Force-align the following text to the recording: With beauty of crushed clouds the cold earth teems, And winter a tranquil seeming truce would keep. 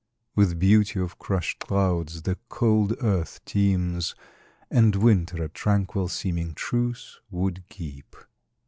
With 0.35 0.57
beauty 0.57 0.99
of 0.99 1.19
crushed 1.19 1.59
clouds 1.59 2.23
the 2.23 2.39
cold 2.49 2.95
earth 3.03 3.39
teems, 3.45 4.15
And 4.71 4.95
winter 4.95 5.43
a 5.43 5.47
tranquil 5.47 6.07
seeming 6.07 6.55
truce 6.55 7.19
would 7.29 7.67
keep. 7.69 8.15